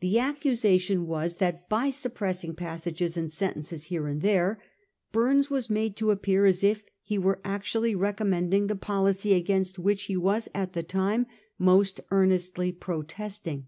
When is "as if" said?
6.46-6.84